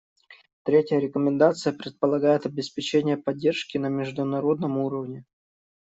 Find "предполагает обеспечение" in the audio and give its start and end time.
1.73-3.17